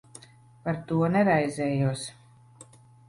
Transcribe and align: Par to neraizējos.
Par 0.67 0.79
to 0.91 0.97
neraizējos. 1.17 2.07